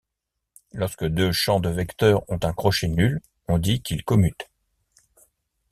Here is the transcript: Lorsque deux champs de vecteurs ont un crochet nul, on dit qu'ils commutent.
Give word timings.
Lorsque 0.73 1.05
deux 1.05 1.31
champs 1.31 1.59
de 1.59 1.69
vecteurs 1.69 2.27
ont 2.27 2.39
un 2.41 2.53
crochet 2.53 2.87
nul, 2.87 3.21
on 3.47 3.59
dit 3.59 3.83
qu'ils 3.83 4.03
commutent. 4.03 4.49